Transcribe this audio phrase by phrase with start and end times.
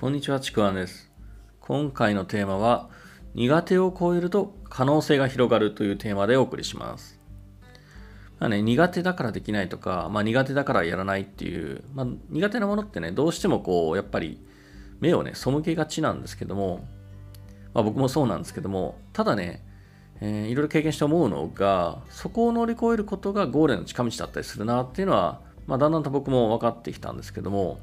[0.00, 1.12] こんにちは、ちくわんです。
[1.60, 2.88] 今回のテーマは、
[3.34, 7.20] 苦手を超えると可能性が広がるというテーマでお送りします。
[8.38, 14.42] まあね、苦手だからできないとか、まあ、苦手だからやらないっていう、まあ、苦手なものってね、どうしてもこう、やっぱり
[15.00, 16.88] 目をね、背けがちなんですけども、
[17.74, 19.62] まあ、僕もそうなんですけども、ただね、
[20.22, 27.78] えーいろいろ経験して思うのが、そこを乗り越えることがゴールへの近道だったりするなっていうのは、まあ、だんだんと僕も分かってきたんですけども、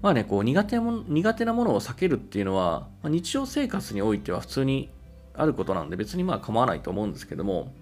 [0.00, 4.90] まあね、こう苦手も苦手なものを避けるっていうのは、まあ日常生活においては普通に
[5.34, 7.72] あることなんで別にまあ構わないと思うんですけども、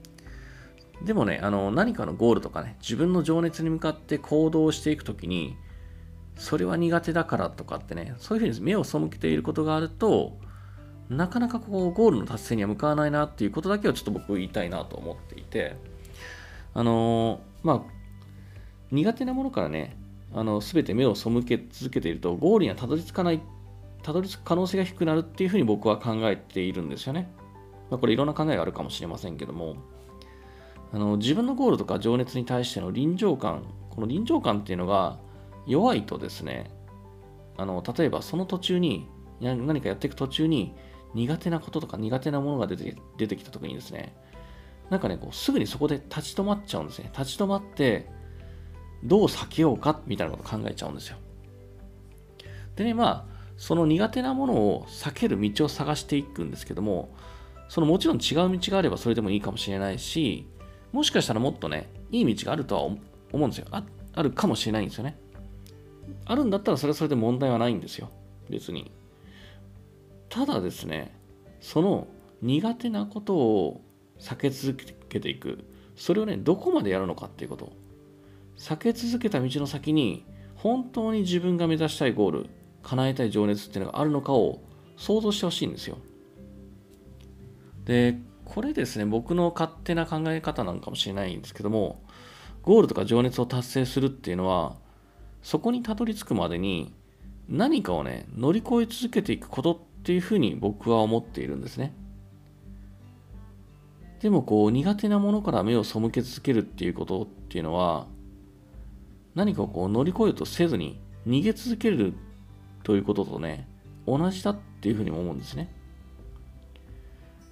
[1.04, 5.56] でもね、あの何かのゴールとかね、自分の情熱に向かって行動していくときに、
[6.36, 10.38] それは苦手だからとかってね、そういうふうに目を背けていることがあると、
[11.08, 15.76] なかなかこうゴールの達成には向かわないなっていうことだけをちょっと僕言いたいなと思っていて、
[16.74, 17.80] あのーまあ、
[18.90, 19.96] 苦手なものからね、
[20.36, 23.40] あの全て目を背け続けているとゴールにはたどり着かない
[24.02, 27.32] たどり着く可能性が低くなるっていうふうに僕は考えているんですよね、
[27.90, 29.76] まあ、これいろんな考えがあるかもしれませんけども。
[30.92, 35.18] あの自分のゴールとか情熱に対しての臨場感この臨場感っていうのが
[35.66, 36.70] 弱いとですね
[37.56, 39.08] あの例えばその途中に
[39.40, 40.74] 何かやっていく途中に
[41.14, 44.14] 苦手なこととか苦手なものが出て出てきた時にですね
[44.90, 47.10] なんかねこうすぐにそこで立ち止まっちゃうんですね。
[47.12, 48.08] 立ち止まって
[49.06, 51.16] どう避けようかみたいなこと考えちゃうんですよ。
[52.74, 57.14] でね、まあ、その苦手なものを避ける道を探していくんですけども、
[57.68, 60.46] そのもちろん違う道があればそれでもいいかもしれないし、
[60.92, 62.98] もしかしたらもっとね、いい道があるとは思
[63.32, 63.66] うんですよ。
[63.70, 63.82] あ
[64.14, 65.18] あるかもしれないんですよね。
[66.24, 68.10] あるんだったらそれはそれで問題はないんですよ。
[68.48, 68.90] 別に。
[70.28, 71.18] ただですね、
[71.60, 72.08] その
[72.42, 73.80] 苦手なことを
[74.18, 74.76] 避け続
[75.08, 75.64] けていく。
[75.96, 77.72] それをね、どこまでやるのかっていうこと。
[78.56, 82.50] 避け続けた道の先に本当に自分が目指したいゴール
[82.82, 84.60] 叶えたい情熱っていうのがあるのかを
[84.96, 85.98] 想像してほしいんですよ。
[87.84, 92.02] でこれですね僕の勝手な考え方なんかもしれないんですけども
[92.62, 94.76] ゴールとか情熱を達成するっていうのは
[95.42, 96.94] そこにたどり着くまでに
[97.48, 101.94] 何かをね乗り越え続けていくことっていうふうに僕は思っているんですね。
[104.20, 108.06] でもこう苦手なものから目を背け続けるっていうことっていうのは
[109.36, 110.98] 何かをこう乗り越えようとせずに
[111.28, 112.14] 逃げ続ける
[112.82, 113.68] ということとね、
[114.06, 115.72] 同じだっていうふうにも思うんですね。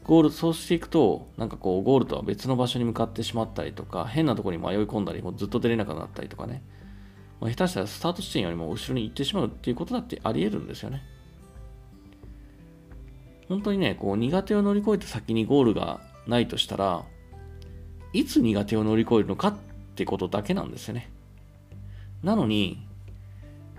[0.03, 6.63] ゴール、そうしていくと、なんかこう、ゴールとは別の場所に向かってしまったりとか、変なところに迷い込んだり、もうずっと出れなくなったりとかね、
[7.41, 11.03] まあ、下手したらスタート地点よりも後ろに行ってしまうっていうことだってあり得るんですよね。
[13.49, 17.05] 本当にね、こう、苦手を乗り越えて先にゴールがないとしたら、
[18.15, 19.55] いつ苦手を乗り越えるのかっ
[19.97, 21.14] てことだけなんですよね。
[22.25, 22.85] なのに、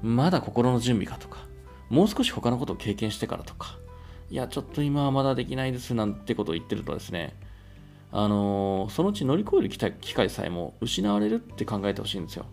[0.02, 1.40] まだ心の準備かとか、
[1.90, 3.78] もう少し他のことを経験してからとか、
[4.30, 7.36] いや、ちょっと今はまだできないですなんてことを言ってるとですね、
[8.12, 12.46] あのーそのうち乗り越える機会さえも失われるって考えてほしいんですよ。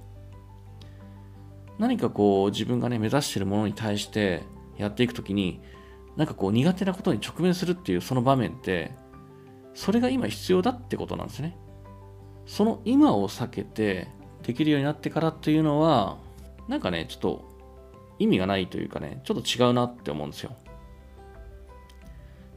[1.79, 4.43] 何かこう自分がね目指してるものに対して
[4.77, 5.61] やっていくときに
[6.17, 8.93] なんかこう苦手なことに直面するっていうその場面って
[9.75, 11.57] それが今必要だってことなんですね。
[12.45, 14.09] その今を避けて
[14.43, 16.19] できるようになってからっていうのは
[16.69, 17.53] なんかねちょっと
[18.19, 20.55] 意味がないというかねちょっと違うなって思うんですよ。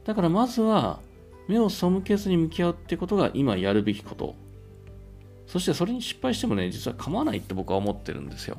[0.04, 1.00] だからまずは
[1.48, 4.34] 目を背けずに向き合うってことが今やるべきこと。
[5.46, 8.58] そしてそれに失敗してもね実は構わないって僕は思ってるんですよ。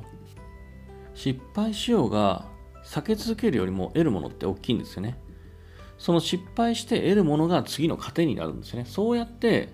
[1.14, 2.46] 失敗しようが
[2.84, 5.18] 避け続けるよりも得るものって大きいんですよね。
[5.98, 8.84] その失敗して得るものが次の糧になるんですよね。
[8.86, 9.68] そうやって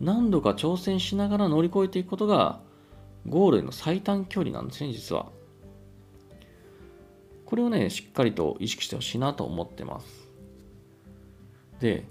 [0.00, 2.60] 何度か挑戦しながら乗り越えていくことが
[3.26, 5.30] ゴールへの最短距離なんですね、実は。
[7.46, 10.28] これをね、しっかりと意識してほしいなと思ってます。
[11.80, 12.04] で、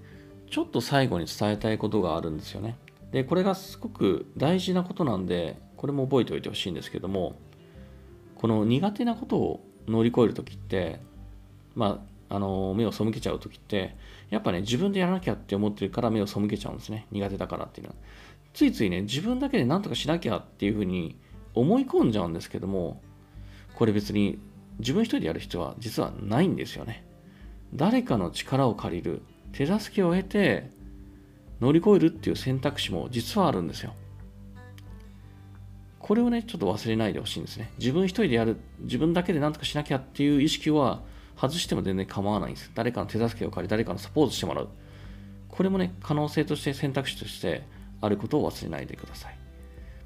[0.50, 2.78] ちょっと最後に伝えたいことがあるんですよね。
[3.12, 7.36] で、これがすごく大事なことなんで、これも覚えておいてほしいんですけども、
[8.36, 11.00] この苦手なことを乗り越えるときって、
[11.76, 13.96] まあ、あの目を背けちゃうときって、
[14.30, 17.06] やっぱね、自分でやらなきゃって思ってるから目を背けちゃうんですね。
[17.12, 17.96] 苦手だからっていうのは。
[18.54, 21.18] ついついね、自分だけで何とかしなきゃっていうふうに
[21.54, 23.02] 思い込んじゃうんですけども、
[23.76, 24.40] これ別に
[24.80, 27.06] 自分一人でやる必要は実はないんですよね。
[27.74, 29.22] 誰かの力を借りる、
[29.52, 30.70] 手助けを得て
[31.60, 33.94] 乗り越えるっていう選択肢も実はあるんですよ。
[36.00, 37.72] これをね、ちょっと忘れないでほしいんですね。
[37.80, 41.02] 自分一人でやる、自分だけで何とかしなきゃっていう意識は
[41.38, 42.72] 外しても全然構わないんです。
[42.76, 44.70] 誰かの手助けを借り、誰かのサポートしてもらう。
[45.50, 47.64] これもね、可能性として選択肢として
[48.04, 49.38] あることを忘れないでください。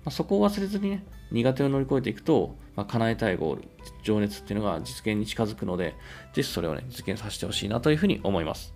[0.06, 3.68] あ、そこを忘れずにね、苦手を乗り越えていくと、まあ、叶えたいゴール、
[4.04, 5.96] 情熱っていうのが実現に近づくので、
[6.34, 8.74] ぜひそれをね、実現させてほしいなというふうに思います。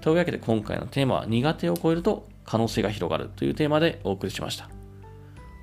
[0.00, 4.70] というわけで今回のテーマは苦手を超えると可能性が広がるというテーマでお送りしました。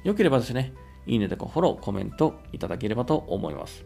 [0.03, 0.73] よければですね、
[1.07, 3.85] いいねとかフォロー、コメントいただければと思います。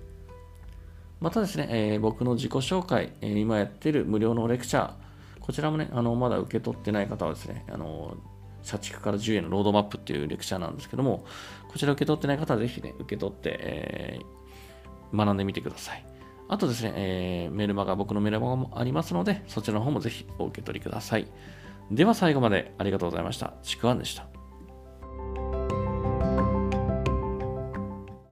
[1.19, 4.91] またですね、えー、僕の自己紹介、えー、今やってる無料のレクチャー、
[5.39, 8.17] こちらもね、あのまだ受け取ってない方はですね、あの
[8.63, 11.25] 社畜から10円のロードマップっていうレクチャーなんですけども、
[11.71, 16.05] こちら受け取ってない方はぜひね、受け取って、えー、学んでみてください。
[16.47, 21.27] あとですね、えー、メルマガ、僕のメルマガもありますので、そちらの方もぜひお受け取りください。
[21.89, 23.53] では最後までありがとうございました。
[23.63, 24.30] ちくわんでした。